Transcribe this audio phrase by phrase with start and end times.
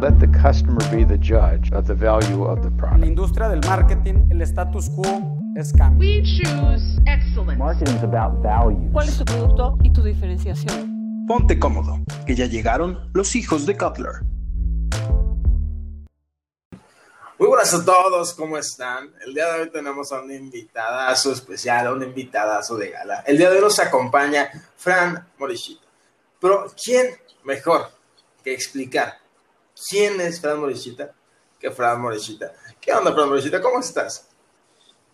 [0.00, 3.04] Let the customer be the judge of the value of the En la product.
[3.06, 6.00] industria del marketing, el status quo es cambio.
[6.08, 7.56] We choose excellence.
[7.58, 8.90] Marketing is about value.
[8.92, 11.24] ¿Cuál es tu producto y tu diferenciación?
[11.28, 14.22] Ponte cómodo, que ya llegaron los hijos de Cutler.
[17.38, 19.10] Muy buenas a todos, ¿cómo están?
[19.26, 23.20] El día de hoy tenemos a un invitadazo especial, a un invitadazo de gala.
[23.26, 25.82] El día de hoy nos acompaña Fran Morichita.
[26.40, 27.06] Pero, ¿quién
[27.44, 27.82] mejor
[28.44, 29.14] que explicar
[29.88, 31.12] quién es Fran Morichita
[31.58, 32.52] que Fran Morichita?
[32.80, 33.60] ¿Qué onda, Fran Morichita?
[33.60, 34.28] ¿Cómo estás?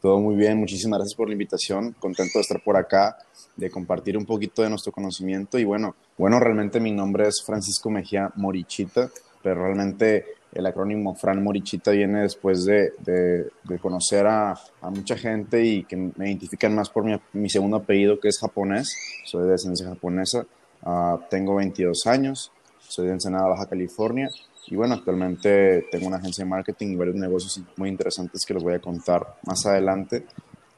[0.01, 1.93] Todo muy bien, muchísimas gracias por la invitación.
[1.99, 3.19] Contento de estar por acá,
[3.57, 5.59] de compartir un poquito de nuestro conocimiento.
[5.59, 9.11] Y bueno, bueno, realmente mi nombre es Francisco Mejía Morichita,
[9.43, 15.17] pero realmente el acrónimo Fran Morichita viene después de, de- de conocer a, a mucha
[15.19, 18.97] gente y que me identifican más por mi, mi segundo apellido, que es japonés.
[19.25, 20.47] Soy de descendencia japonesa.
[20.83, 22.53] Ah, tengo 22 años,
[22.87, 24.31] soy de Ensenada, Baja California.
[24.71, 28.63] Y bueno, actualmente tengo una agencia de marketing y varios negocios muy interesantes que les
[28.63, 30.27] voy a contar más adelante.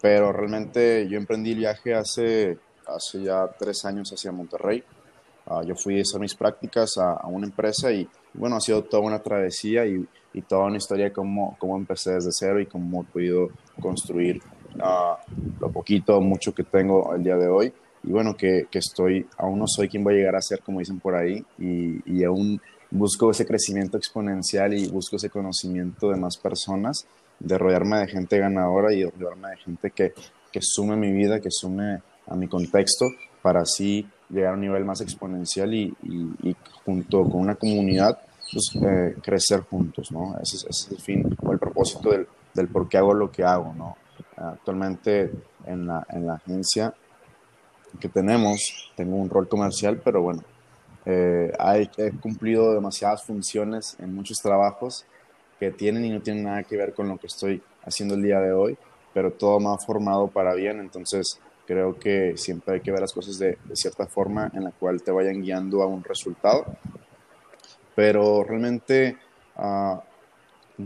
[0.00, 4.82] Pero realmente yo emprendí el viaje hace, hace ya tres años hacia Monterrey.
[5.46, 8.84] Ah, yo fui a hacer mis prácticas a, a una empresa y bueno, ha sido
[8.84, 12.66] toda una travesía y, y toda una historia de cómo, cómo empecé desde cero y
[12.66, 13.48] cómo he podido
[13.80, 14.40] construir
[14.80, 15.18] ah,
[15.60, 17.72] lo poquito mucho que tengo el día de hoy.
[18.02, 20.78] Y bueno, que, que estoy, aún no soy quien voy a llegar a ser, como
[20.80, 26.16] dicen por ahí, y, y aún busco ese crecimiento exponencial y busco ese conocimiento de
[26.16, 27.06] más personas,
[27.38, 30.12] de rodearme de gente ganadora y de rodearme de gente que,
[30.52, 33.06] que sume mi vida, que sume a mi contexto,
[33.42, 38.18] para así llegar a un nivel más exponencial y, y- y junto con una comunidad,
[38.52, 40.36] pues, eh, crecer juntos, ¿no?
[40.42, 43.30] Ese es, ese es el fin o el propósito del, del por qué hago lo
[43.30, 43.96] que hago, ¿no?
[44.36, 45.30] Actualmente
[45.66, 46.92] en la, en la agencia
[47.98, 50.42] que tenemos, tengo un rol comercial, pero bueno,
[51.06, 55.04] eh, hay- he cumplido demasiadas funciones en muchos trabajos
[55.58, 58.40] que tienen y no tienen nada que ver con lo que estoy haciendo el día
[58.40, 58.76] de hoy,
[59.14, 63.12] pero todo me ha formado para bien, entonces creo que siempre hay que ver las
[63.12, 66.64] cosas de, de cierta forma en la cual te vayan guiando a un resultado,
[67.94, 69.16] pero realmente
[69.56, 70.02] ah,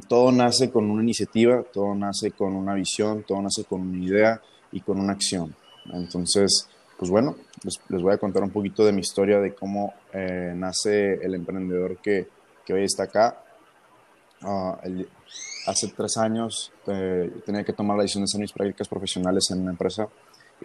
[0.08, 4.40] todo nace con una iniciativa, todo nace con una visión, todo nace con una idea
[4.72, 5.54] y con una acción.
[5.92, 6.68] Entonces,
[6.98, 10.52] pues bueno, les, les voy a contar un poquito de mi historia, de cómo eh,
[10.56, 12.28] nace el emprendedor que,
[12.64, 13.40] que hoy está acá.
[14.42, 15.08] Ah, el-
[15.66, 19.62] hace tres años eh, tenía que tomar la decisión de hacer mis prácticas profesionales en
[19.62, 20.06] una empresa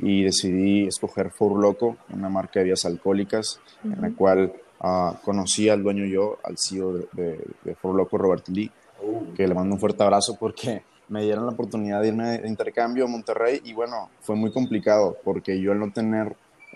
[0.01, 5.69] y decidí escoger Four Loco, una marca de bebidas alcohólicas, en la cual ah, conocí
[5.69, 8.71] al dueño yo, al CEO de, de, de Four Loco, Robert Lee,
[9.35, 13.05] que le mando un fuerte abrazo porque me dieron la oportunidad de irme de intercambio
[13.05, 16.35] a Monterrey y bueno, fue muy complicado porque yo al no tener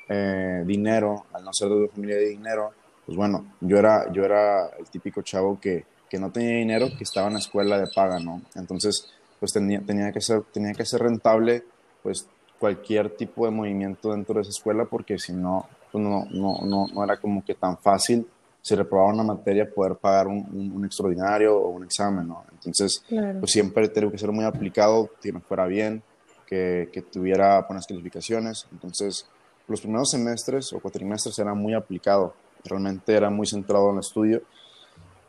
[0.10, 2.72] eh, dinero, al no ser de una familia de dinero,
[3.06, 7.04] pues bueno, yo era, yo era el típico chavo que, que no tenía dinero, que
[7.04, 8.42] estaba en la escuela de paga, ¿no?
[8.56, 11.64] Entonces, pues tenía, tenía, que ser, tenía que ser rentable,
[12.02, 12.28] pues
[12.60, 16.88] cualquier tipo de movimiento dentro de esa escuela porque si no, pues no, no, no,
[16.88, 18.26] no era como que tan fácil
[18.64, 22.46] si reprobaba una materia poder pagar un, un- un extraordinario o un examen, ¿no?
[22.54, 23.04] Entonces,
[23.42, 26.02] pues siempre tengo que ser muy aplicado, que me fuera bien,
[26.48, 28.66] que, que tuviera buenas calificaciones.
[28.72, 29.26] Entonces,
[29.68, 34.42] los primeros semestres o cuatrimestres era muy aplicado, realmente era muy centrado en el estudio,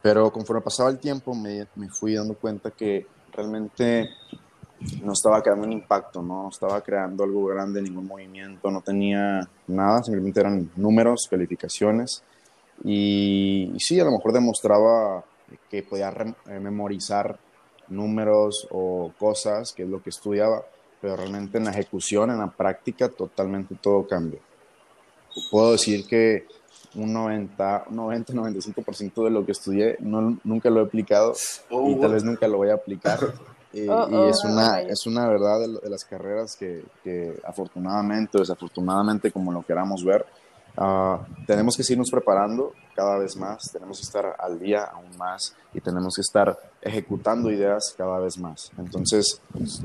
[0.01, 4.11] pero conforme pasaba el tiempo me, me fui dando cuenta que realmente
[5.03, 10.03] no estaba creando un impacto, no estaba creando algo grande, ningún movimiento, no tenía nada,
[10.05, 12.23] simplemente eran números, calificaciones.
[12.83, 15.25] Y, y sí, a lo mejor demostraba
[15.71, 16.13] que podía
[16.47, 17.39] eh, memorizar
[17.89, 20.65] números o cosas, que es lo que estudiaba,
[21.01, 24.41] pero realmente en la ejecución, en la práctica, totalmente todo cambia.
[25.51, 26.47] Puedo decir que
[26.95, 31.35] un 90, 90-95% de lo que estudié no, nunca lo he aplicado
[31.71, 33.19] Oh, y tal vez nunca lo voy a aplicar.
[33.21, 33.25] Y,
[33.89, 38.39] Oh, y oh, es, una, es una verdad de, de las carreras que, que afortunadamente
[38.39, 40.25] o desafortunadamente, como lo queramos ver,
[40.77, 45.55] ah, tenemos que seguirnos preparando cada vez más, tenemos que estar al día aún más
[45.73, 48.71] y tenemos que estar ejecutando ideas cada vez más.
[48.79, 49.41] Entonces,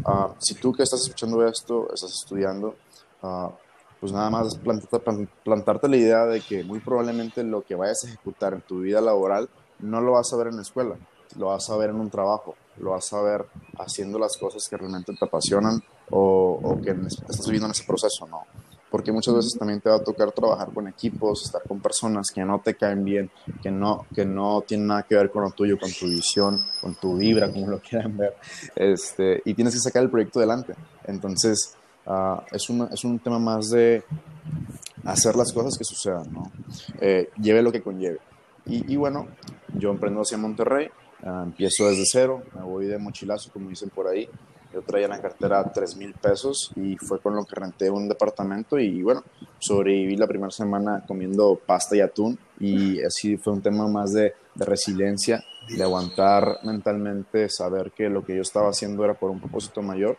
[0.06, 2.76] ah, si tú que estás escuchando esto, estás estudiando,
[3.24, 3.50] ah,
[4.00, 8.04] pues nada más plantarte, plan- plantarte la idea de que muy probablemente lo que vayas
[8.04, 9.50] a ejecutar en tu vida laboral
[9.80, 10.96] no lo vas a ver en la escuela,
[11.38, 13.46] lo vas a ver en un trabajo, lo vas a ver
[13.78, 15.82] haciendo las cosas que realmente te apasionan
[16.12, 18.44] o, o que estás viviendo en ese proceso, ¿no?
[18.92, 22.44] Porque muchas veces también te va a tocar trabajar con equipos, estar con personas que
[22.44, 23.30] no te caen bien,
[23.62, 26.96] que no, que no tienen nada que ver con lo tuyo, con tu visión, con
[26.96, 28.36] tu vibra, como lo quieran ver,
[28.76, 30.74] este, y tienes que sacar el proyecto adelante.
[31.06, 31.76] Entonces,
[32.08, 34.04] ah, es, una- es un tema más de
[35.06, 36.52] hacer las cosas que sucedan, ¿no?
[37.00, 38.20] Eh, lleve lo que conlleve.
[38.66, 39.28] Y, y bueno,
[39.78, 40.90] yo emprendo hacia Monterrey,
[41.24, 44.28] uh, empiezo desde cero, me voy de mochilazo, como dicen por ahí.
[44.74, 48.08] Yo traía en la cartera 3 mil pesos y fue con lo que renté un
[48.08, 49.24] departamento y bueno,
[49.58, 54.34] sobreviví la primera semana comiendo pasta y atún y así fue un tema más de,
[54.54, 55.44] de resiliencia,
[55.76, 60.18] de aguantar mentalmente, saber que lo que yo estaba haciendo era por un propósito mayor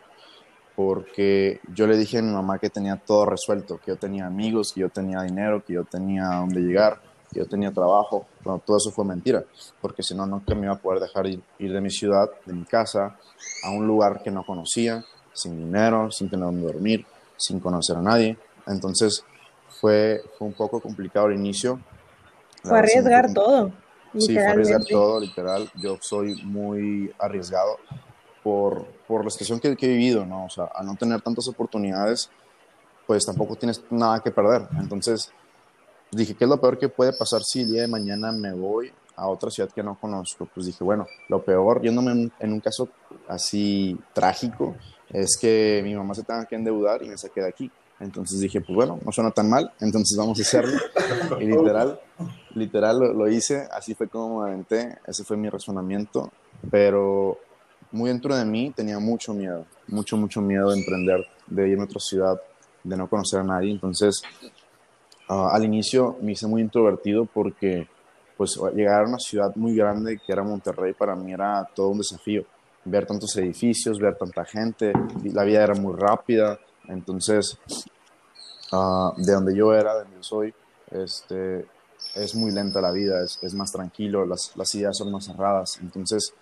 [0.75, 4.73] porque yo le dije a mi mamá que tenía todo resuelto, que yo tenía amigos,
[4.73, 7.01] que yo tenía dinero, que yo tenía dónde llegar,
[7.31, 8.25] yo tenía trabajo.
[8.43, 9.43] Bueno, todo eso fue mentira,
[9.81, 12.53] porque si no, nunca me iba a poder dejar ir, ir, de mi ciudad, de
[12.53, 13.17] mi casa,
[13.63, 17.05] a un lugar que no conocía, sin dinero, sin tener dónde dormir,
[17.37, 18.37] sin conocer a nadie.
[18.67, 19.23] Entonces
[19.79, 21.79] fue, fue un poco complicado al inicio.
[22.63, 23.71] Fue arriesgar todo.
[24.17, 25.69] Sí, fue arriesgar todo, literal.
[25.75, 27.77] Yo soy muy arriesgado
[28.43, 30.45] por, por la situación que, que, he vivido, ¿no?
[30.45, 32.29] O sea, al no tener tantas oportunidades,
[33.07, 34.67] pues tampoco tienes nada que perder.
[34.79, 35.31] Entonces,
[36.11, 38.91] dije, ¿qué es lo peor que puede pasar si el día de mañana me voy
[39.15, 40.47] a otra ciudad que no conozco?
[40.53, 42.89] Pues dije, bueno, lo peor, yéndome en, en un caso
[43.27, 44.75] así trágico,
[45.09, 47.71] es que mi mamá se tenga que endeudar y me saque de aquí.
[47.99, 50.79] Entonces dije, pues bueno, no suena tan mal, entonces vamos a hacerlo.
[51.39, 51.99] Y literal,
[52.55, 56.31] literal lo, lo hice, así fue como me aventé, ese fue mi razonamiento,
[56.71, 57.37] pero
[57.91, 61.85] muy dentro de mí tenía mucho miedo, mucho, mucho miedo de emprender, de irme a
[61.85, 62.41] otra ciudad,
[62.83, 63.71] de no conocer a nadie.
[63.71, 64.23] Entonces,
[65.31, 67.87] uh, al inicio me hice muy introvertido porque
[68.37, 71.99] pues llegar a una ciudad muy grande que era Monterrey para mí era todo un
[71.99, 72.43] desafío.
[72.83, 74.91] Ver tantos edificios, ver tanta gente,
[75.23, 76.59] la vida era muy rápida.
[76.87, 77.57] Entonces,
[78.71, 80.53] uh, de donde yo era, de donde yo soy,
[80.89, 81.67] este,
[82.15, 85.79] es muy lenta la vida, es, es más tranquilo, las, las ideas son más cerradas.
[85.79, 86.33] Entonces,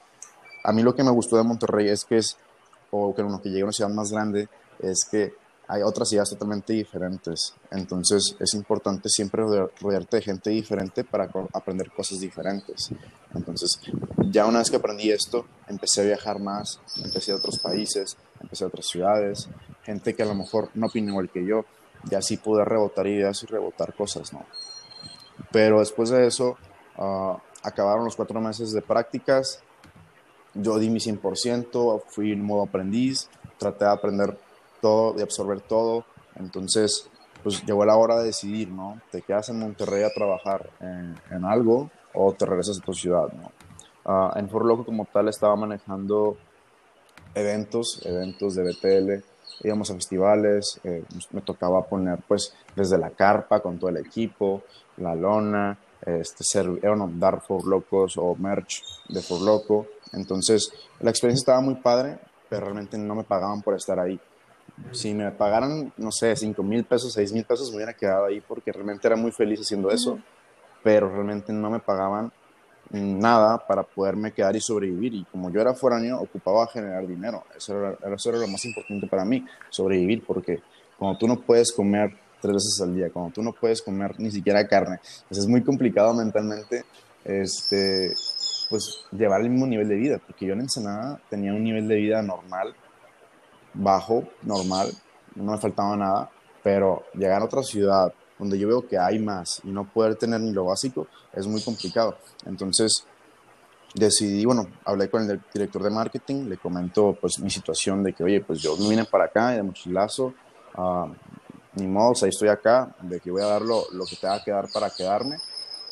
[0.63, 2.37] a mí lo que me gustó de Monterrey es que es,
[2.91, 4.47] o que uno que llegue a una ciudad más grande,
[4.79, 5.33] es que
[5.69, 7.53] hay otras ideas totalmente diferentes.
[7.69, 9.43] Entonces es importante siempre
[9.79, 12.89] rodearte de gente diferente para aprender cosas diferentes.
[13.35, 13.79] Entonces,
[14.31, 18.63] ya una vez que aprendí esto, empecé a viajar más, empecé a otros países, empecé
[18.63, 19.47] a otras ciudades,
[19.83, 21.65] gente que a lo mejor no opina igual que yo,
[22.09, 24.43] y así pude rebotar ideas y rebotar cosas, ¿no?
[25.51, 26.57] Pero después de eso,
[26.97, 29.61] uh, acabaron los cuatro meses de prácticas,
[30.55, 33.29] yo di mi 100%, fui en modo aprendiz,
[33.59, 34.35] traté de aprender
[34.81, 36.05] todo, de absorber todo.
[36.35, 37.09] Entonces,
[37.43, 38.99] pues llegó la hora de decidir, ¿no?
[39.11, 43.51] ¿Te quedas en Monterrey a trabajar en, algo o te regresas a tu ciudad, ¿no?
[44.05, 46.37] Uh, en For Loco como tal estaba manejando
[47.35, 49.23] eventos, eventos de BTL,
[49.63, 54.63] íbamos a festivales, eh, me tocaba poner pues desde la carpa con todo el equipo,
[54.97, 59.87] la lona, este, ser, bueno, dar For Locos o merch de For Loco.
[60.13, 64.19] Entonces, la experiencia estaba muy padre, pero realmente no me pagaban por estar ahí.
[64.91, 68.41] Si me pagaran, no sé, 5 mil pesos, 6 mil pesos, me hubiera quedado ahí
[68.41, 70.19] porque realmente era muy feliz haciendo eso,
[70.83, 72.31] pero realmente no me pagaban
[72.91, 75.13] nada para poderme quedar y sobrevivir.
[75.13, 77.43] Y como yo era foráneo, ocupaba generar dinero.
[77.55, 80.61] Eso era, eso era lo más importante para mí, sobrevivir, porque
[80.97, 84.31] cuando tú no puedes comer tres veces al día, cuando tú no puedes comer ni
[84.31, 86.85] siquiera carne, pues es muy complicado mentalmente
[87.25, 88.13] este,
[88.69, 91.95] pues llevar el mismo nivel de vida, porque yo en Ensenada tenía un nivel de
[91.95, 92.73] vida normal,
[93.73, 94.91] bajo, normal,
[95.35, 96.29] no me faltaba nada,
[96.63, 100.39] pero llegar a otra ciudad donde yo veo que hay más y no poder tener
[100.39, 102.17] ni lo básico es muy complicado.
[102.45, 103.05] Entonces
[103.93, 108.23] decidí, bueno, hablé con el director de marketing, le comento pues mi situación de que,
[108.23, 110.33] oye, pues yo vine para acá de mochilazo,
[110.77, 111.07] uh,
[111.75, 114.67] ni modo, estoy acá, de que voy a dar lo, lo que tenga que dar
[114.73, 115.37] para quedarme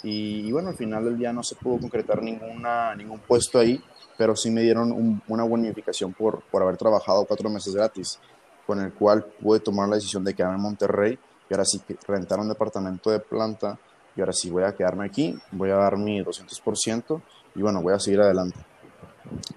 [0.04, 3.82] y, y, bueno, al final del día no se pudo concretar ninguna, ningún puesto ahí,
[4.18, 8.20] pero sí me dieron un, una bonificación por, por haber trabajado cuatro meses gratis,
[8.66, 12.39] con el cual pude tomar la decisión de quedarme en Monterrey y ahora sí rentar
[12.39, 13.77] un departamento de planta
[14.16, 17.22] y ahora sí voy a quedarme aquí, voy a dar mi 200%
[17.56, 18.60] y bueno, voy a seguir adelante.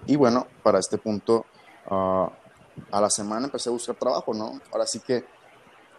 [0.05, 1.45] Y bueno, para este punto,
[1.89, 2.27] uh,
[2.91, 4.61] a la semana empecé a buscar trabajo, ¿no?
[4.71, 5.25] Ahora sí que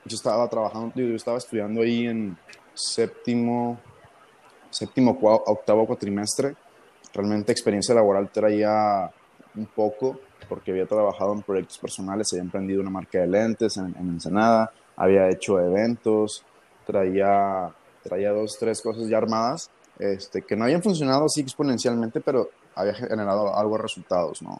[0.05, 2.37] yo estaba trabajando, yo estaba estudiando ahí en
[2.75, 3.79] séptimo,
[4.73, 6.55] séptimo, octavo cuatrimestre.
[7.15, 9.11] Realmente experiencia laboral traía
[9.55, 13.95] un poco porque había trabajado en proyectos personales, había emprendido una marca de lentes en,
[13.99, 16.45] en Ensenada, había hecho eventos,
[16.87, 17.71] traía,
[18.03, 22.95] traía dos, tres cosas ya armadas este, que no habían funcionado así exponencialmente, pero había
[22.95, 24.59] generado algo de resultados, ¿no?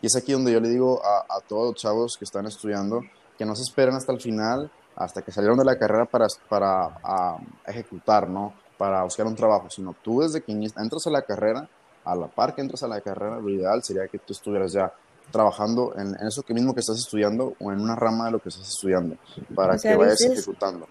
[0.00, 3.02] Y es aquí donde yo le digo a, a todos los chavos que están estudiando
[3.38, 6.84] que no se esperen hasta el final, hasta que salieron de la carrera para, para
[7.02, 8.52] a, ejecutar, ¿no?
[8.82, 11.68] Para buscar un trabajo, sino tú desde que entras a la carrera,
[12.04, 14.92] a la par que entras a la carrera, lo ideal sería que tú estuvieras ya
[15.30, 18.40] trabajando en, en, eso que mismo que estás estudiando o en una rama de lo
[18.40, 19.14] que estás estudiando
[19.54, 20.88] para o sea, que vayas dices, ejecutando.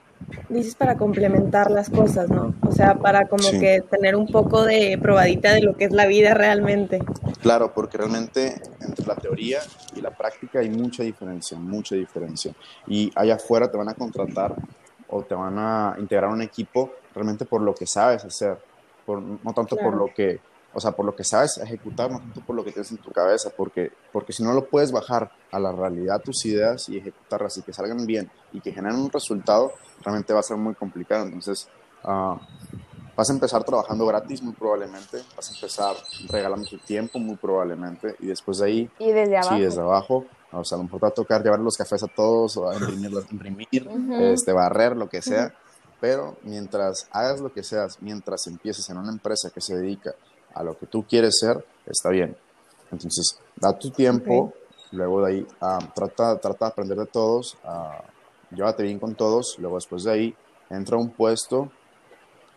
[0.47, 2.55] dices para complementar las cosas, ¿no?
[2.65, 6.05] O sea, para como que tener un poco de probadita de lo que es la
[6.05, 6.99] vida realmente.
[7.41, 9.59] Claro, porque realmente entre la teoría
[9.97, 12.53] y la práctica hay mucha diferencia, mucha diferencia.
[12.87, 14.55] Y allá afuera te van a contratar
[15.09, 18.57] o te van a integrar un equipo realmente por lo que sabes hacer,
[19.05, 20.39] por, no tanto por lo que
[20.73, 23.11] o sea, por lo que sabes ejecutar, no tanto por lo que tienes en tu
[23.11, 27.57] cabeza, porque, porque si no lo puedes bajar a la realidad tus ideas y ejecutarlas
[27.57, 31.25] y que salgan bien y que generen un resultado, realmente va a ser muy complicado.
[31.25, 31.67] Entonces,
[32.05, 32.37] uh,
[33.15, 35.95] vas a empezar trabajando gratis muy probablemente, vas a empezar
[36.29, 39.55] regalando tu tiempo muy probablemente y después de ahí, y desde abajo.
[39.55, 42.03] sí, desde abajo, o sea, a lo mejor te va a tocar llevar los cafés
[42.03, 43.89] a todos o a imprimir, imprimir
[44.21, 45.53] este, barrer, lo que sea.
[46.01, 50.15] Pero mientras hagas lo que seas, mientras empieces en una empresa que se dedica
[50.53, 52.35] a lo que tú quieres ser, está bien.
[52.91, 54.51] Entonces, da tu tiempo,
[54.91, 59.57] luego de ahí uh, trata, trata de aprender de todos, uh, llévate bien con todos,
[59.59, 60.35] luego después de ahí
[60.71, 61.71] entra a un puesto,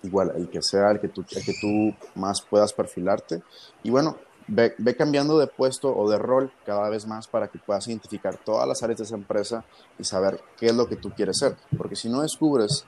[0.02, 3.42] igual, el que sea el que tú, el que tú más puedas perfilarte.
[3.82, 4.16] Y bueno,
[4.48, 8.38] ve, ve, cambiando de puesto o de rol cada vez más para que puedas identificar
[8.38, 9.64] todas las áreas de esa empresa
[9.98, 11.56] y saber qué es lo que tú quieres ser.
[11.76, 12.84] Porque si no descubres,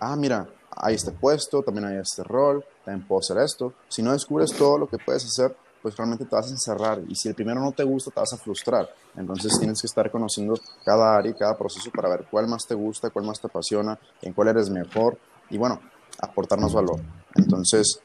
[0.00, 3.72] ah, mira, hay este puesto, también hay este rol, también puedo hacer esto.
[3.88, 7.00] Si no descubres todo lo que puedes hacer, pues realmente te vas a encerrar.
[7.08, 8.88] Y si el primero no te gusta, te vas a frustrar.
[9.16, 12.74] Entonces tienes que estar conociendo cada área y cada proceso para ver cuál más te
[12.74, 15.18] gusta, cuál más te apasiona, en cuál eres mejor
[15.50, 15.80] y bueno,
[16.20, 17.00] aportar más valor.
[17.34, 18.00] Entonces,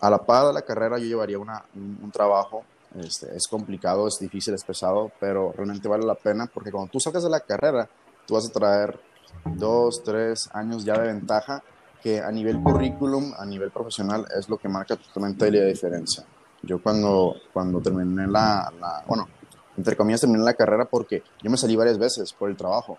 [0.00, 2.64] a la par de la carrera yo llevaría una, un, trabajo.
[2.98, 6.98] Este, es complicado, es difícil, es pesado, pero realmente vale la pena porque cuando tú
[6.98, 7.88] sacas de la carrera,
[8.26, 8.98] tú vas a traer
[9.44, 11.62] dos, tres años ya de ventaja
[12.02, 16.24] que a nivel currículum, a nivel profesional, es lo que marca totalmente la diferencia.
[16.62, 18.72] Yo cuando, cuando terminé la,
[19.06, 19.28] bueno,
[19.76, 22.98] entre comillas terminé la carrera porque yo me salí varias veces por el trabajo.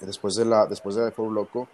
[0.00, 1.68] Después de, la, después de Foro Loco,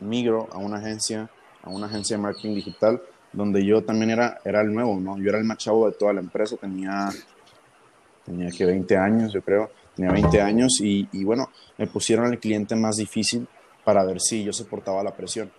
[0.00, 1.28] migro a una agencia,
[1.62, 3.02] a una agencia de marketing digital,
[3.32, 5.18] donde yo también era, era el nuevo, ¿no?
[5.18, 7.10] Yo era el más chavo de toda la empresa, tenía,
[8.24, 12.38] tenía que 20 años, yo creo, tenía 20 años y, y bueno, me pusieron al
[12.38, 13.46] cliente más difícil
[13.84, 15.50] para ver si yo soportaba la presión.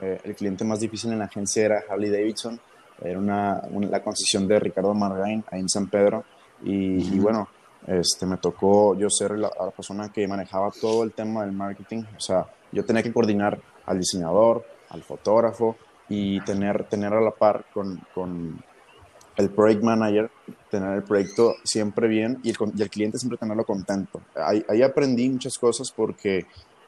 [0.00, 2.58] Eh, el cliente más difícil en la agencia era Harley Davidson,
[3.02, 6.24] era una, la concesión de Ricardo Margain ahí en San Pedro.
[6.62, 7.48] Y, bueno,
[7.86, 12.04] este, me tocó yo ser la, persona que manejaba todo el tema del marketing.
[12.16, 15.76] O sea, yo tenía que coordinar al diseñador, al fotógrafo
[16.08, 18.62] y tener, tener a la par con, con
[19.36, 20.30] el project manager,
[20.70, 24.20] tener el proyecto siempre bien y el, y el cliente siempre tenerlo contento.
[24.34, 26.46] Ahí, ahí, aprendí muchas cosas porque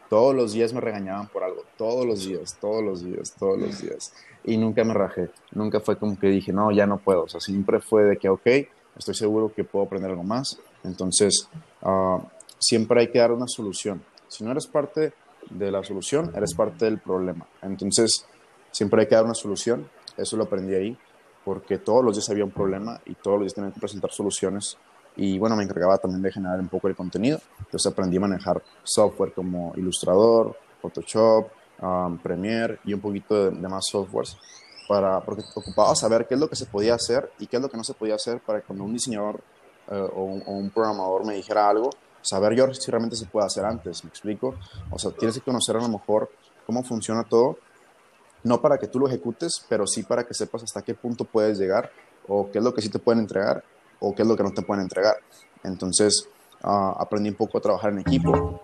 [0.09, 3.81] todos los días me regañaban por algo, todos los días, todos los días, todos los
[3.81, 4.13] días.
[4.45, 7.25] Y nunca me rajé, nunca fue como que dije, no, ya no puedo.
[7.25, 8.47] O sea, siempre fue de que, ok,
[8.97, 10.59] estoy seguro que puedo aprender algo más.
[10.85, 11.49] Entonces,
[11.83, 12.21] uh,
[12.59, 14.03] siempre hay que dar una solución.
[14.29, 15.13] Si no eres parte
[15.51, 17.47] de la solución, eres parte del problema.
[17.63, 18.27] Entonces,
[18.71, 19.89] siempre hay que dar una solución.
[20.17, 20.97] Eso lo aprendí ahí,
[21.47, 24.77] porque todos los días había un problema y todos los días tenía que presentar soluciones
[25.15, 27.39] y bueno, me encargaba también de generar un poco el contenido.
[27.61, 31.47] Entonces aprendí a manejar software como Illustrator, Photoshop,
[31.81, 34.37] um, Premiere y un poquito de, más softwares
[34.89, 37.69] para, porque ocupaba saber qué es lo que se podía hacer y qué es lo
[37.69, 39.41] que no se podía hacer para que cuando un diseñador
[39.89, 41.91] eh, o, un, o, un, programador me dijera algo,
[42.23, 44.57] saber yo si realmente se puede hacer antes, ¿me explico?
[44.91, 46.29] O sea, tienes que conocer a lo mejor
[46.67, 47.57] cómo funciona todo,
[48.47, 51.59] no para que tú lo ejecutes, pero sí para que sepas hasta qué punto puedes
[51.59, 51.91] llegar
[52.29, 53.65] o qué es lo que sí te pueden entregar
[53.99, 55.17] o qué es lo que no te pueden entregar.
[55.65, 56.29] Entonces,
[56.63, 58.61] uh, aprendí un poco a trabajar en equipo,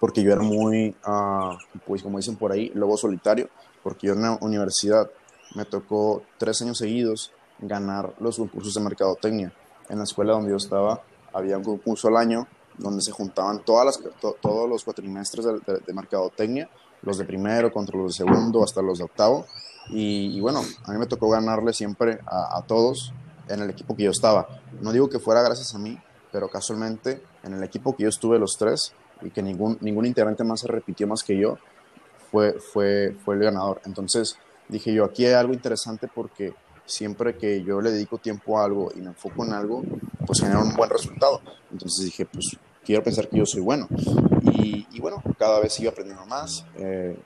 [0.00, 3.48] porque yo era muy, uh, pues como dicen por ahí, lobo solitario,
[3.82, 5.08] porque yo en la universidad
[5.54, 9.52] me tocó tres años seguidos ganar los concursos de mercadotecnia.
[9.88, 13.86] En la escuela donde yo estaba había un concurso al año donde se juntaban todas
[13.86, 16.68] las, to, todos los cuatrimestres de, de, de, mercadotecnia,
[17.02, 19.46] los de primero contra los de segundo hasta los de octavo.
[19.88, 23.12] Y, bueno, a mí me tocó ganarle siempre a, a todos
[23.48, 24.48] en el equipo que yo estaba.
[24.80, 25.98] No digo que fuera gracias a mí,
[26.32, 30.44] pero casualmente en el equipo que yo estuve los tres y que ningún, ningún integrante
[30.44, 31.58] más se repitió más que yo,
[32.30, 33.80] fue, fue, fue el ganador.
[33.84, 34.36] Entonces
[34.68, 38.90] dije yo, aquí hay algo interesante porque siempre que yo le dedico tiempo a algo
[38.94, 39.82] y me enfoco en algo,
[40.26, 41.40] pues genera un buen resultado.
[41.70, 43.88] Entonces dije, pues quiero pensar que yo soy bueno.
[44.42, 46.64] Y, y bueno, cada vez sigo aprendiendo más.
[46.76, 47.18] Eh,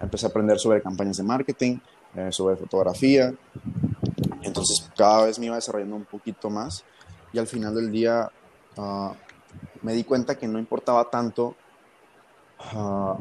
[0.00, 1.78] empecé a aprender sobre campañas de marketing,
[2.14, 3.34] eh, sobre fotografía,
[4.42, 6.84] entonces cada vez me iba desarrollando un poquito más
[7.32, 8.30] y al final del día
[8.76, 9.10] uh,
[9.82, 11.56] me di cuenta que no importaba tanto
[12.74, 13.14] uh,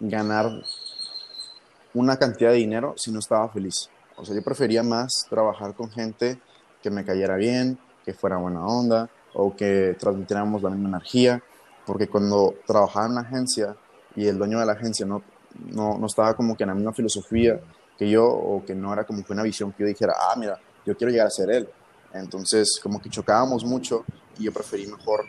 [0.00, 0.50] ganar
[1.92, 3.90] una cantidad de dinero si no estaba feliz.
[4.16, 6.40] O sea, yo prefería más trabajar con gente
[6.82, 11.42] que me cayera bien, que fuera buena onda o que transmitiéramos la misma energía,
[11.86, 13.76] porque cuando trabajaba en una agencia
[14.16, 15.22] y el dueño de la agencia no,
[15.72, 17.60] no, no estaba como que en la misma filosofía
[17.98, 20.58] que yo o que no era como que una visión que yo dijera, ah, mira,
[20.86, 21.68] yo quiero llegar a ser él.
[22.14, 24.04] Entonces, como que chocábamos mucho
[24.38, 25.24] y yo preferí mejor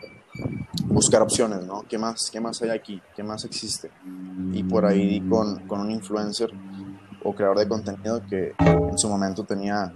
[0.86, 1.84] buscar opciones, ¿no?
[1.88, 3.00] ¿Qué más, qué más hay aquí?
[3.14, 3.90] ¿Qué más existe?
[4.52, 6.50] Y por ahí con, con un influencer
[7.22, 9.92] o creador de contenido que en su momento tenía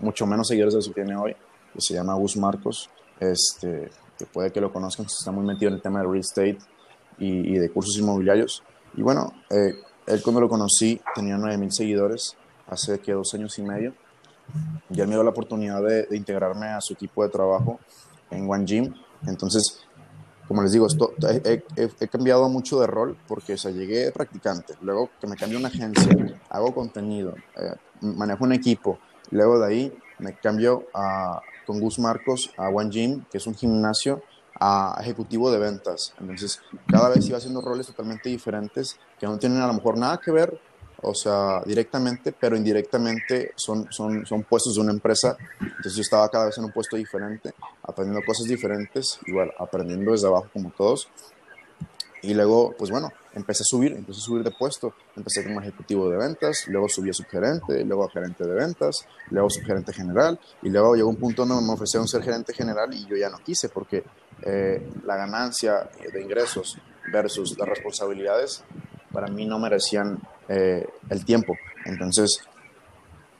[0.00, 1.36] mucho menos seguidores de lo que tiene hoy,
[1.72, 5.76] que se llama Gus Marcos, este, que puede que lo conozcan, está muy metido en
[5.76, 6.58] el tema del real estate
[7.18, 8.62] y, y de cursos inmobiliarios.
[8.94, 9.74] Y bueno, eh,
[10.06, 12.36] él cuando lo conocí tenía 9000 seguidores
[12.68, 13.94] hace que dos años y medio.
[14.90, 17.78] Y él me dio la oportunidad de, de integrarme a su equipo de trabajo
[18.30, 18.94] en One Gym.
[19.26, 19.80] Entonces,
[20.48, 21.12] como les digo, esto,
[21.44, 25.58] he, he, cambiado mucho de rol porque o sea, llegué practicante, luego que me cambié
[25.58, 28.98] una agencia, hago contenido, eh, manejo un equipo,
[29.30, 33.54] luego de ahí me cambio a, con Gus Marcos a One Gym, que es un
[33.54, 34.22] gimnasio,
[34.58, 36.14] a ejecutivo de ventas.
[36.18, 40.18] Entonces, cada vez iba haciendo roles totalmente diferentes que no tienen a lo mejor nada
[40.18, 40.58] que ver
[41.02, 45.36] o sea, directamente, pero indirectamente son, son, son puestos de una empresa.
[45.60, 50.26] Entonces yo estaba cada vez en un puesto diferente, aprendiendo cosas diferentes, igual aprendiendo desde
[50.26, 51.08] abajo como todos.
[52.22, 54.92] Y luego, pues bueno, empecé a subir, empecé a subir de puesto.
[55.16, 59.48] Empecé como ejecutivo de ventas, luego subí a subgerente, luego a gerente de ventas, luego
[59.48, 60.38] subgerente general.
[60.62, 63.38] Y luego llegó un punto donde me ofrecieron ser gerente general y yo ya no
[63.38, 64.04] quise porque
[64.42, 66.78] eh, la ganancia de ingresos
[67.12, 68.62] versus las responsabilidades
[69.12, 70.18] para mí no merecían
[70.48, 71.54] eh, el tiempo.
[71.86, 72.40] Entonces,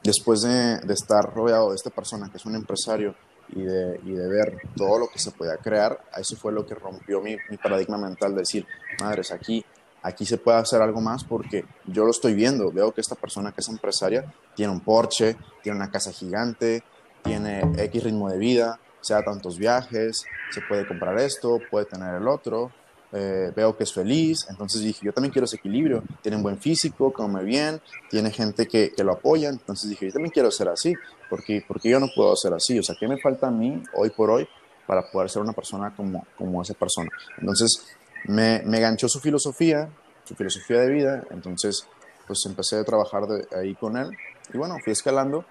[0.02, 3.14] después de, de, estar rodeado de esta persona que es un empresario
[3.50, 6.74] y de, y de, ver todo lo que se podía crear, eso fue lo que
[6.74, 8.66] rompió mi, mi, paradigma mental de decir,
[9.00, 9.64] madres, aquí,
[10.02, 13.52] aquí se puede hacer algo más porque yo lo estoy viendo, veo que esta persona
[13.52, 16.82] que es empresaria tiene un Porsche, tiene una casa gigante,
[17.22, 22.28] tiene X ritmo de vida, sea tantos viajes, se puede comprar esto, puede tener el
[22.28, 22.70] otro,
[23.12, 26.58] eh, veo que es feliz, entonces dije, yo también quiero ese equilibrio, tiene un buen
[26.58, 30.68] físico, come bien, tiene gente que, que, lo apoya, entonces dije, yo también quiero ser
[30.68, 30.94] así,
[31.30, 34.10] porque, porque yo no puedo ser así, o sea, ¿qué me falta a mí hoy
[34.10, 34.46] por hoy
[34.86, 37.08] para poder ser una persona como, como esa persona?
[37.38, 37.86] Entonces
[38.24, 39.88] me, me ganchó su filosofía,
[40.24, 41.86] su filosofía de vida, entonces
[42.26, 44.10] pues empecé a trabajar de, ahí con él
[44.52, 45.44] y bueno, fui escalando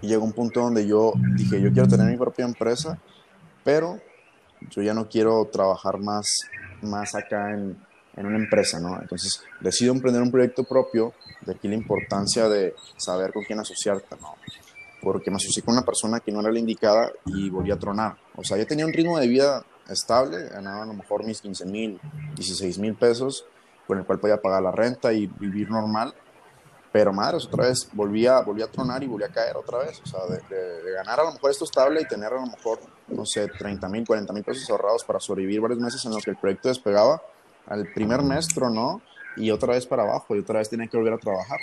[0.00, 2.98] y llegó un punto donde yo dije, yo quiero tener mi propia empresa,
[3.64, 3.98] pero
[4.70, 6.26] yo ya no quiero trabajar más,
[6.82, 7.76] más acá en,
[8.18, 9.00] en una empresa, ¿no?
[9.00, 11.14] Entonces decido emprender un proyecto propio,
[11.46, 14.34] de aquí la importancia de saber con quién asociarte, ¿no?
[15.00, 18.16] Porque me asocié con una persona que no era la indicada y volví a tronar.
[18.34, 21.66] O sea, yo tenía un ritmo de vida estable, ganaba a lo mejor mis 15
[21.66, 22.00] mil,
[22.34, 23.46] 16 mil pesos,
[23.86, 26.14] con el cual podía pagar la renta y vivir normal,
[26.92, 30.00] pero madres, otra vez volví a, volví a tronar y volví a caer otra vez.
[30.02, 32.46] O sea, de, de, de, ganar a lo mejor esto estable y tener a lo
[32.46, 36.24] mejor, no sé, 30 mil, 40 mil pesos ahorrados para sobrevivir varios meses en los
[36.24, 37.22] que el proyecto despegaba.
[37.66, 39.02] Al primer mes tronó
[39.36, 41.58] y otra vez para abajo y otra vez tiene que volver a trabajar.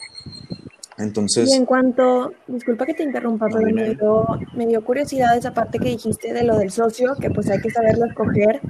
[0.97, 1.49] Entonces.
[1.51, 5.53] Y en cuanto, disculpa que te interrumpa, no, pero me dio, me dio curiosidad esa
[5.53, 8.61] parte que dijiste de lo del socio, que pues hay que saberlo escoger.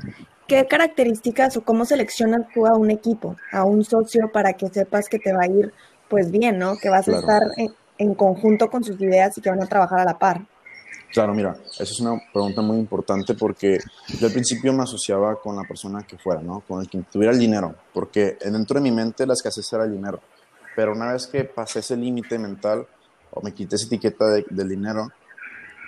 [0.48, 5.10] ¿Qué características o cómo seleccionas tú a un equipo, a un socio para que sepas
[5.10, 5.74] que te va a ir
[6.08, 6.78] pues bien, ¿no?
[6.78, 7.18] Que vas claro.
[7.18, 10.20] a estar en, en, conjunto con sus ideas y que van a trabajar a la
[10.20, 10.42] par.
[11.16, 13.80] Claro, mira, esa es una pregunta muy importante porque
[14.20, 16.62] yo al principio me asociaba con la persona que fuera, ¿no?
[16.68, 19.94] Con el que tuviera el dinero, porque dentro de mi mente la escasez era el
[19.94, 20.20] dinero.
[20.76, 22.88] Pero una vez que pasé ese límite mental
[23.32, 25.10] o me quité esa etiqueta de, del dinero,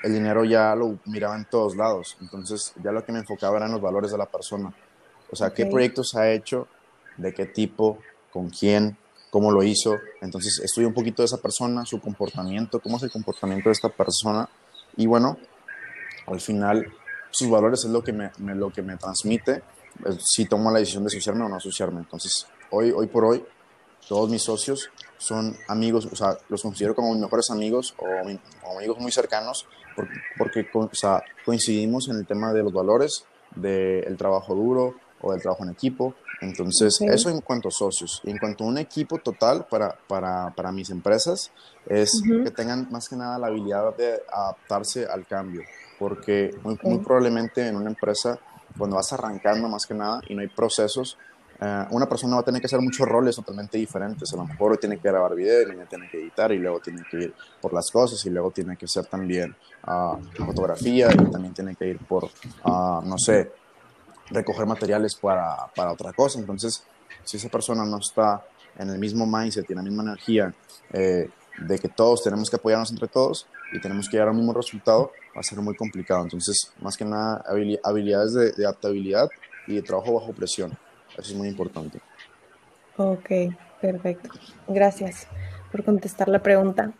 [0.04, 2.18] el dinero ya lo miraba en todos lados.
[2.22, 4.74] Entonces ya lo que me enfocaba eran los valores de la persona.
[5.32, 5.66] O sea, okay.
[5.66, 6.68] qué proyectos ha hecho,
[7.18, 8.00] de qué tipo,
[8.32, 8.98] con quién,
[9.30, 9.98] cómo lo hizo.
[10.22, 13.90] Entonces estudio un poquito de esa persona, su comportamiento, cómo es el comportamiento de esta
[13.90, 14.48] persona.
[14.96, 15.38] Y bueno,
[16.28, 16.94] al final
[17.30, 19.62] sus valores es lo que me, me lo que me transmite
[20.20, 22.00] si tomo la decisión de asociarme o no asociarme.
[22.00, 23.44] Entonces, hoy, hoy por hoy,
[24.08, 28.40] todos mis socios son amigos, o sea, los considero como mis mejores amigos o, mi,
[28.64, 29.68] o amigos muy cercanos
[30.36, 34.96] porque, porque o sea, coincidimos en el tema de los valores, del de trabajo duro
[35.22, 36.14] o del trabajo en equipo.
[36.42, 37.16] Entonces, okay.
[37.16, 38.22] eso en cuanto a socios.
[38.24, 41.52] Y en cuanto a un equipo total para, para, para mis empresas,
[41.88, 42.44] es uh -huh.
[42.44, 45.64] que tengan más que nada la habilidad de adaptarse al cambio.
[45.98, 46.92] Porque muy, okay.
[46.92, 48.38] muy probablemente en una empresa,
[48.78, 51.18] cuando vas arrancando más que nada y no hay procesos,
[51.60, 54.32] Uh, una persona va a tener que hacer muchos roles totalmente diferentes.
[54.32, 56.80] A lo mejor hoy tiene que grabar video, y luego tiene que editar, y luego
[56.80, 59.56] tiene que ir por las cosas, y luego tiene que hacer también
[59.88, 63.52] uh, fotografía, y también tiene que ir por, uh, no sé,
[64.30, 66.40] recoger materiales para, para, otra cosa.
[66.40, 66.84] Entonces,
[67.24, 68.46] si esa persona no está
[68.78, 70.54] en el mismo mindset y en la misma energía
[70.94, 74.54] eh, de que todos tenemos que apoyarnos entre todos y tenemos que llegar al mismo
[74.54, 76.22] resultado, va a ser muy complicado.
[76.24, 77.44] Entonces, más que nada,
[77.84, 79.28] habilidades de, de adaptabilidad
[79.66, 80.78] y de trabajo bajo presión.
[81.12, 82.00] Eso es muy importante.
[82.98, 83.30] Ok,
[83.82, 84.30] perfecto.
[84.68, 85.28] Gracias
[85.72, 86.92] por contestar la pregunta.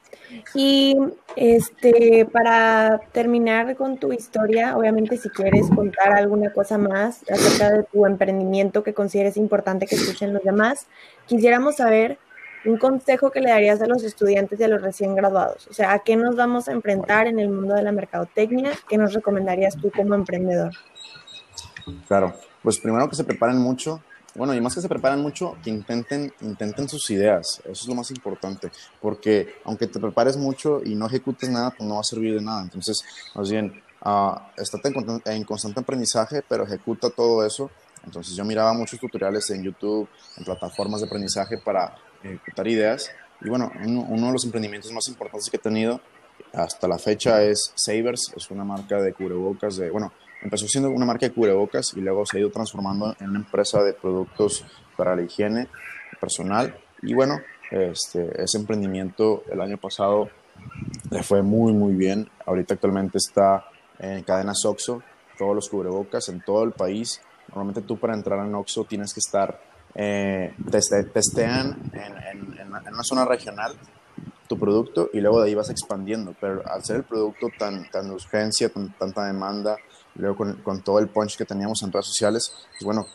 [0.54, 0.96] Y
[1.36, 7.84] este, para terminar con tu historia, obviamente si quieres contar alguna cosa más acerca de
[7.84, 10.88] tu emprendimiento que consideres importante que escuchen los demás,
[11.26, 12.18] quisiéramos saber
[12.66, 15.68] un consejo que le darías a los estudiantes y a los recién graduados.
[15.68, 18.72] O sea, ¿a qué nos vamos a enfrentar en el mundo de la mercadotecnia?
[18.90, 20.74] ¿Qué nos recomendarías tú como emprendedor?
[22.08, 24.02] Claro, pues primero que se preparen mucho,
[24.38, 27.60] bueno, y más que se preparan mucho, que intenten, intenten sus ideas.
[27.64, 28.72] Eso es lo más importante.
[29.02, 32.42] Porque aunque te prepares mucho y no ejecutes nada, pues no va a servir de
[32.42, 32.62] nada.
[32.62, 33.02] Entonces,
[33.34, 34.36] más bien, uh,
[35.26, 37.72] en, constante aprendizaje, pero ejecuta todo eso.
[38.06, 43.10] Entonces, yo miraba muchos tutoriales en YouTube, en plataformas de aprendizaje para ejecutar ideas.
[43.42, 46.00] Y bueno, uno, uno de los emprendimientos más importantes que he tenido
[46.54, 48.34] hasta la fecha es Savers.
[48.36, 52.26] Es una marca de cubrebocas de, bueno, Empezó siendo una marca de cubrebocas y luego
[52.26, 55.68] se ha ido transformando en una empresa de productos para la higiene
[56.20, 56.78] personal.
[57.02, 57.40] Y bueno,
[57.72, 60.30] este, ese emprendimiento el año pasado
[61.10, 62.30] le fue muy, muy bien.
[62.46, 63.66] Ahorita actualmente está
[64.00, 65.02] en cadenas OXO,
[65.38, 67.22] todos los cubrebocas en todo el país.
[67.50, 69.62] Normalmente tú para entrar en OXO tienes que estar,
[69.96, 70.54] eh,
[71.14, 73.74] testean en, en, una zona regional
[74.48, 76.36] tu producto y luego de ahí vas expandiendo.
[76.40, 79.78] Pero al ser el producto tan, tan de urgencia, tan, tanta demanda,
[80.18, 83.06] luego con, con, todo el punch que teníamos en redes sociales, pues bueno,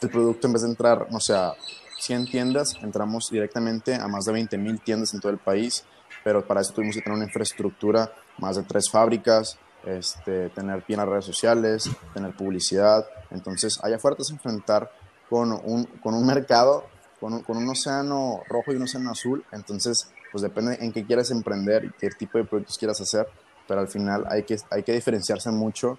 [0.00, 1.54] el producto en vez de entrar, no sé, a
[1.98, 5.84] 100 tiendas, entramos directamente a más de 20 mil tiendas en todo el país,
[6.22, 10.98] pero para eso tuvimos que tener una infraestructura, más de tres fábricas, este, tener bien
[10.98, 14.90] las redes sociales, tener publicidad, entonces allá afuera te vas a enfrentar
[15.30, 16.84] con un, con un mercado,
[17.20, 21.04] con un, con un océano rojo y un océano azul, entonces pues depende en qué
[21.04, 23.26] quieras emprender y qué tipo de proyectos quieras hacer,
[23.66, 25.98] pero al final hay que, hay que diferenciarse mucho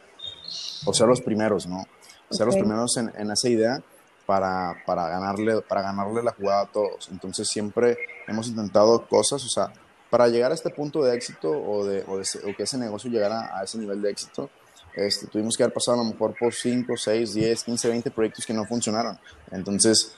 [0.85, 1.85] o ser los primeros, ¿no?
[2.29, 3.81] Ser los primeros en, en, esa idea
[4.25, 7.07] para, para, ganarle, para ganarle la jugada a todos.
[7.11, 9.71] Entonces siempre hemos intentado cosas, o sea,
[10.09, 13.09] para llegar a este punto de éxito o, de, o, de, o que ese negocio
[13.09, 14.49] llegara a ese nivel de éxito,
[14.95, 18.45] este, tuvimos que haber pasado a lo mejor por 5, 6, 10, 15, 20 proyectos
[18.45, 19.17] que no funcionaron.
[19.51, 20.15] Entonces,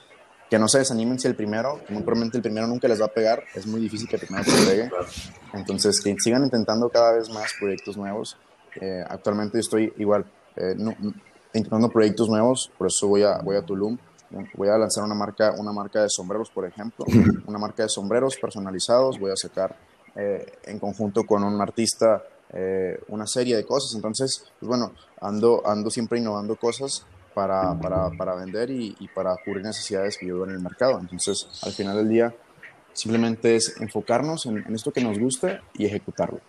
[0.50, 3.14] que no se desanimen si el primero, muy probablemente el primero nunca les va a
[3.14, 4.90] pegar, es muy difícil que el primero se pegue.
[5.54, 8.38] Entonces, que sigan intentando cada vez más proyectos nuevos.
[8.80, 10.96] Eh, actualmente estoy igual, eh, no,
[11.54, 13.98] intentando proyectos nuevos, por eso voy a, voy a Tulum.
[14.54, 17.04] Voy a lanzar una marca, una marca de sombreros, por ejemplo,
[17.48, 19.20] una marca de sombreros personalizados.
[19.20, 19.76] Voy a sacar
[20.16, 23.96] eh, en conjunto con un artista eh, una serie de cosas.
[23.96, 29.36] Entonces, pues bueno, ando, ando siempre innovando cosas para, para, para vender y, y, para
[29.46, 31.00] cubrir necesidades que yo veo en el mercado.
[31.00, 32.36] Entonces, al final del día,
[32.94, 36.40] simplemente es enfocarnos en, en esto que nos gusta y ejecutarlo.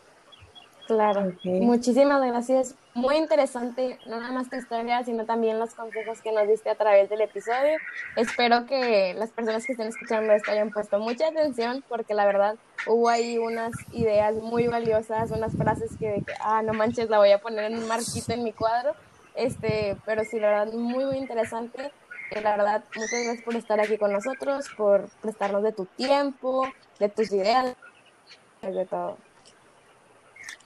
[0.91, 1.61] Claro, okay.
[1.61, 2.75] muchísimas gracias.
[2.95, 6.75] Muy interesante, no nada más tu historia, sino también los consejos que nos diste a
[6.75, 7.79] través del episodio.
[8.17, 12.57] Espero que las personas que estén escuchando esto hayan puesto mucha atención, porque la verdad
[12.89, 17.31] hubo ahí unas ideas muy valiosas, unas frases que, que ah, no manches, la voy
[17.31, 18.97] a poner en un marquito en mi cuadro.
[19.37, 21.93] Este, pero sí, la verdad, muy, muy interesante.
[22.33, 26.67] Eh, la verdad, muchas gracias por estar aquí con nosotros, por prestarnos de tu tiempo,
[26.99, 27.77] de tus ideas,
[28.61, 29.19] de todo.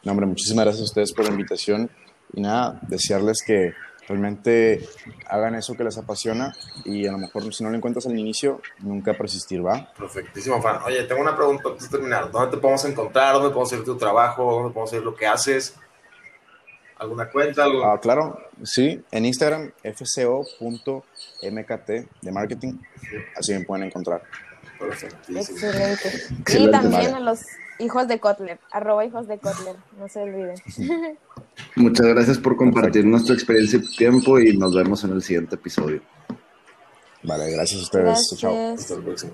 [0.05, 1.91] No, hombre, muchísimas gracias a ustedes por la invitación
[2.33, 3.73] y nada, desearles que
[4.07, 4.87] realmente
[5.27, 8.61] hagan eso que les apasiona y a lo mejor si no lo encuentras al inicio,
[8.81, 9.93] nunca persistir, ¿va?
[9.97, 10.83] Perfectísimo, Fran.
[10.85, 12.31] Oye, tengo una pregunta antes de terminar.
[12.31, 13.35] ¿Dónde te podemos encontrar?
[13.35, 14.45] ¿Dónde podemos hacer tu trabajo?
[14.45, 15.75] ¿Dónde podemos hacer lo que haces?
[16.97, 17.65] ¿Alguna cuenta?
[17.65, 17.85] Algo?
[17.85, 21.03] Ah, claro, sí, en Instagram, fco.mkt
[22.23, 23.17] de marketing, sí.
[23.37, 24.23] así me pueden encontrar.
[24.79, 25.41] Perfectísimo.
[25.41, 26.11] Excelente.
[26.59, 27.41] Y también a los
[27.79, 30.57] hijos de Kotler, arroba hijos de Kotler, no se olviden.
[31.77, 36.01] Muchas gracias por compartir nuestra experiencia y tiempo y nos vemos en el siguiente episodio.
[37.23, 38.05] Vale, gracias a ustedes.
[38.05, 38.81] Gracias.
[38.81, 39.33] Hasta el próximo.